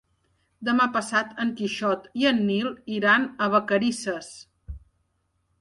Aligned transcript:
Demà 0.69 0.87
passat 0.95 1.35
en 1.43 1.51
Quixot 1.59 2.09
i 2.21 2.27
en 2.31 2.41
Nil 2.47 2.71
iran 2.97 3.29
a 3.45 3.51
Vacarisses. 3.57 4.35